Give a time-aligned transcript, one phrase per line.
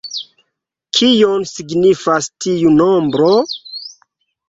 [0.99, 3.33] Kion signifas tiu nombro?